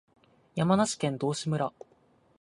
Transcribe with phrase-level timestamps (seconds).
[0.55, 1.71] 山梨県道志村